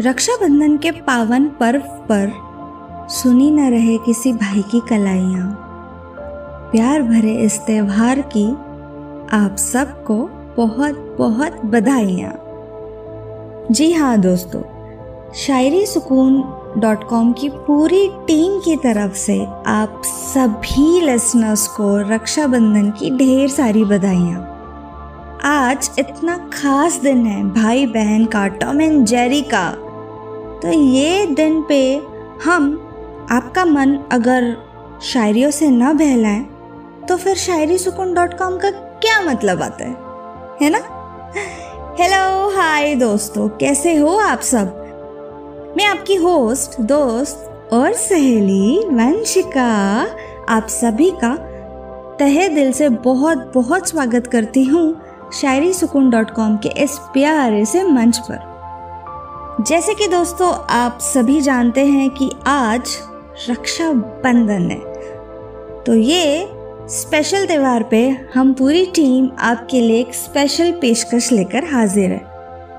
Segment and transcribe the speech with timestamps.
[0.00, 2.30] रक्षाबंधन के पावन पर्व पर
[3.10, 5.48] सुनी न रहे किसी भाई की कलाइयाँ।
[6.72, 8.46] प्यार भरे इस त्योहार की
[9.36, 10.16] आप सबको
[10.56, 12.32] बहुत बहुत बधाइयाँ।
[13.70, 14.62] जी हाँ दोस्तों,
[15.32, 16.42] शायरी सुकून
[16.78, 23.48] डॉट कॉम की पूरी टीम की तरफ़ से आप सभी लिसनर्स को रक्षाबंधन की ढेर
[23.48, 24.48] सारी बधाइयाँ।
[25.44, 29.81] आज इतना खास दिन है भाई बहन का, टॉम एंड जेरी का।
[30.62, 31.94] तो ये दिन पे
[32.44, 32.64] हम,
[33.30, 34.44] आपका मन अगर
[35.02, 36.40] शायरियों से न बहलाए
[37.06, 39.96] तो फिर शायरी सुकून डॉट कॉम का क्या मतलब आता है?
[40.62, 40.78] है ना?
[42.00, 45.74] हेलो हाय दोस्तों, कैसे हो आप सब?
[45.76, 49.66] मैं आपकी होस्ट दोस्त और सहेली वंशिका,
[50.48, 51.34] आप सभी का
[52.18, 55.02] तहे दिल से बहुत बहुत स्वागत करती हूँ
[55.40, 58.51] शायरी सुकून डॉट कॉम के इस प्यारे से मंच पर।
[59.66, 62.96] जैसे कि दोस्तों, आप सभी जानते हैं कि आज
[63.50, 64.78] रक्षा बंधन है।
[65.84, 66.48] तो ये
[66.88, 72.20] स्पेशल त्यौहार पे हम पूरी टीम आपके लिए एक स्पेशल पेशकश लेकर हाजिर है।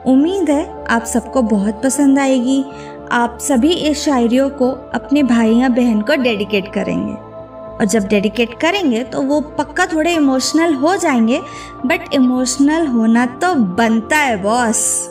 [0.08, 2.66] उम्मीद है आप सबको बहुत पसंद आएगी।
[3.12, 8.60] आप सभी इस शायरियों को अपने भाई या बहन को डेडिकेट करेंगे। और जब डेडिकेट
[8.60, 11.42] करेंगे तो वो पक्का थोड़े इमोशनल हो जाएँगे
[11.86, 15.10] बट इमोशनल होना तो बनता है बॉस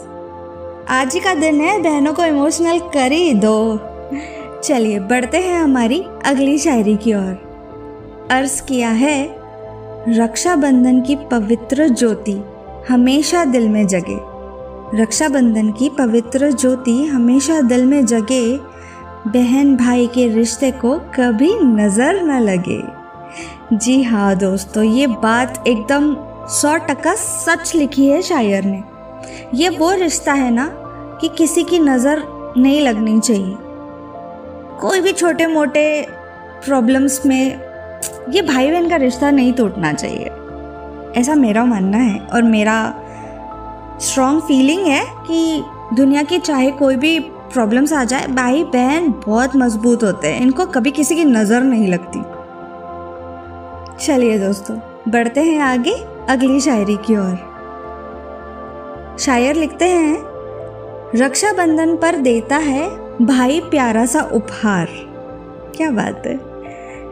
[0.88, 3.78] आज का दिन है, बहनों को इमोशनल कर ही दो।
[4.64, 9.36] चलिए, बढ़ते हैं हमारी अगली शायरी की ओर। अर्ज़ किया है,
[10.08, 12.42] रक्षाबंधन की पवित्र ज्योति
[12.88, 14.18] हमेशा दिल में जगे।
[15.02, 18.58] रक्षाबंधन की पवित्र ज्योति हमेशा दिल में जगे,
[19.26, 22.82] बहन भाई के रिश्ते को कभी नज़र न लगे।
[23.76, 26.16] जी हाँ दोस्तों, ये बात एकदम
[26.48, 28.82] सौ टका सच लिखी है शायर ने।
[29.54, 30.81] ये वो रिश्ता है ना
[31.22, 32.22] कि किसी की नज़र
[32.56, 33.56] नहीं लगनी चाहिए।
[34.80, 35.84] कोई भी छोटे मोटे
[36.64, 37.44] प्रॉब्लम्स में
[38.30, 40.30] ये भाई बहन का रिश्ता नहीं टूटना चाहिए।
[41.20, 42.74] ऐसा मेरा मानना है और मेरा
[44.00, 45.62] स्ट्रॉन्ग फीलिंग है कि
[45.96, 47.18] दुनिया की चाहे कोई भी
[47.52, 51.88] प्रॉब्लम्स आ जाए भाई बहन बहुत मज़बूत होते हैं। इनको कभी किसी की नज़र नहीं
[51.88, 52.22] लगती।
[54.06, 54.76] चलिए दोस्तों,
[55.08, 55.94] बढ़ते हैं आगे
[56.28, 57.36] अगली शायरी की ओर।
[59.20, 60.31] शायर लिखते हैं
[61.14, 62.84] रक्षाबंधन पर देता है
[63.20, 64.88] भाई प्यारा सा उपहार।
[65.76, 66.38] क्या बात है।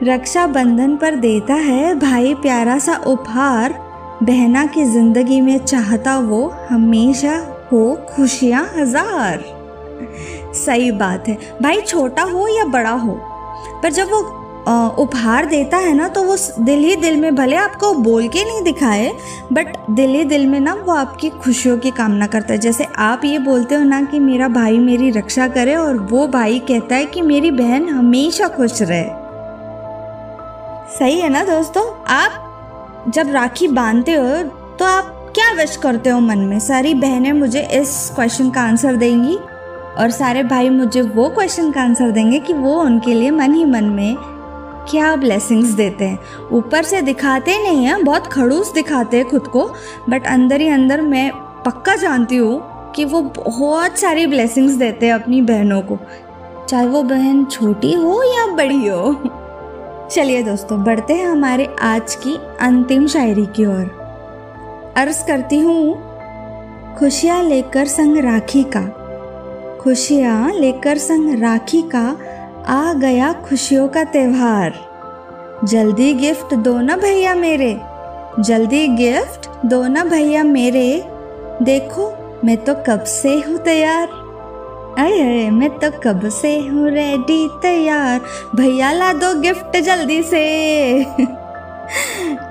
[0.05, 3.75] रक्षाबंधन पर देता है भाई प्यारा सा उपहार।
[4.23, 7.37] बहना की ज़िंदगी में चाहता वो हमेशा
[7.73, 9.45] हो खुशियाँ हज़ार।
[10.57, 13.21] सही बात है। भाई छोटा हो या बड़ा हो,
[13.83, 14.23] पर जब वो
[14.99, 18.63] उपहार देता है ना तो वो दिल ही दिल में भले आपको बोल के नहीं
[18.63, 19.13] दिखाए
[19.53, 23.25] बट दिल ही दिल में ना वो आपकी खुशियों की कामना करता है। जैसे आप
[23.25, 27.07] ये बोलते हो ना कि मेरा भाई मेरी रक्षा करे और वो भाई कहता है
[27.07, 29.05] कि मेरी बहन हमेशा खुश रहे।
[30.99, 31.85] सही है ना दोस्तों?
[32.07, 34.43] आप जब राखी बांधते हो
[34.79, 36.59] तो आप क्या विश करते हो मन में?
[36.61, 39.39] सारी बहनें मुझे इस क्वेश्चन का आंसर देंगी
[39.99, 43.65] और सारे भाई मुझे वो क्वेश्चन का आंसर देंगे कि वो उनके लिए मन ही
[43.65, 44.17] मन में
[44.89, 46.19] क्या ब्लेसिंग्स देते हैं।
[46.53, 49.69] ऊपर से दिखाते नहीं हैं, बहुत खड़ूस दिखाते हैं खुद को
[50.09, 51.31] बट अंदर ही अंदर मैं
[51.67, 52.61] पक्का जानती हूँ
[52.93, 55.99] कि वो बहुत सारी ब्लेसिंग्स देते हैं अपनी बहनों को।
[56.69, 59.15] चाहे वो बहन छोटी हो या बड़ी हो।
[60.13, 65.95] चलिए दोस्तों, बढ़ते हैं हमारे आज की अंतिम शायरी की ओर। अर्ज़ करती हूँ,
[66.99, 68.83] खुशियाँ लेकर संग राखी का।
[69.81, 72.17] खुशियाँ लेकर संग राखी का
[72.69, 74.75] आ गया खुशियों का त्योहार।
[75.65, 77.81] जल्दी गिफ्ट दो ना भैया मेरे।
[78.41, 81.05] जल्दी गिफ्ट दो ना भैया मेरे।
[81.63, 82.13] देखो,
[82.45, 84.09] मैं तो कब से हूँ तैयार।
[84.99, 88.21] अरे अरे, मैं तो कब से हूँ रेडी तैयार।
[88.55, 90.45] भैया, ला दो गिफ्ट जल्दी से।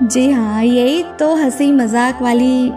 [0.02, 2.72] जी हाँ यही तो हँसी मज़ाक वाली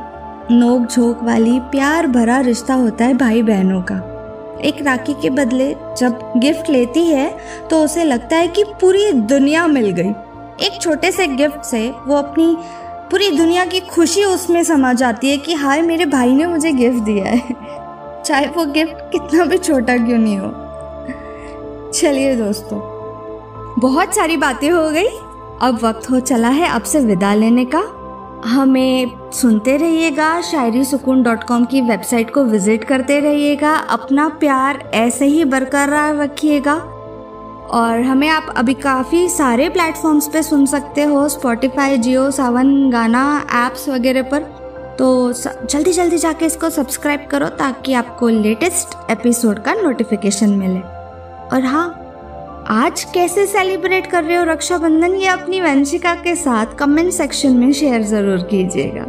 [0.51, 4.12] नोक झोंक वाली, प्यार भरा रिश्ता होता है भाई बहनों का।
[4.59, 7.29] एक राखी के बदले जब गिफ्ट लेती है
[7.69, 10.09] तो उसे लगता है कि पूरी दुनिया मिल गई।
[10.65, 12.55] एक छोटे से गिफ्ट से वो अपनी
[13.11, 16.99] पूरी दुनिया की खुशी उसमें समा जाती है कि हाय, मेरे भाई ने मुझे गिफ्ट
[16.99, 17.41] दिया है।
[18.25, 22.79] चाहे वो गिफ्ट कितना भी छोटा क्यों नहीं हो। चलिए दोस्तों,
[23.81, 25.07] बहुत सारी बातें हो गई।
[25.61, 27.81] अब वक्त हो चला है आपसे विदा लेने का।
[28.45, 34.79] हमें सुनते रहिएगा, शायरी सुकून डॉट कॉम की वेबसाइट को विज़िट करते रहिएगा, अपना प्यार
[34.93, 36.73] ऐसे ही बरकरार रखिएगा।
[37.71, 43.23] और हमें आप अभी काफ़ी सारे प्लेटफॉर्म्स पे सुन सकते हो स्पॉटिफाई जियो सावन गाना
[43.65, 44.41] ऐप्स वगैरह पर।
[44.99, 50.79] तो जल्दी जल्दी जाके इसको सब्सक्राइब करो ताकि आपको लेटेस्ट एपिसोड का नोटिफिकेशन मिले।
[51.49, 52.02] और हाँ
[52.67, 55.15] आज कैसे सेलिब्रेट कर रहे हो रक्षाबंधन?
[55.15, 59.03] ये अपनी वंशिका के साथ कमेंट सेक्शन में शेयर ज़रूर कीजिएगा।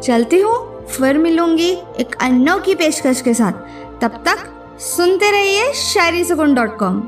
[0.00, 1.70] चलती हूँ, फिर मिलूँगी
[2.00, 4.48] एक अनोखी पेशकश के साथ। तब तक
[4.80, 7.00] सुनते रहिए शायरी सुकुन डॉट कॉम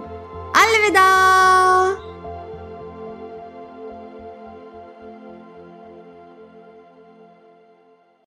[0.56, 1.06] अलविदा!